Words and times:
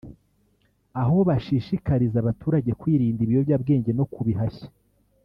aho 1.01 1.17
bashishikariza 1.27 2.17
abaturage 2.19 2.71
kwirinda 2.79 3.19
ibiyobyabwenge 3.23 3.91
no 3.97 4.05
kubihashya 4.13 4.67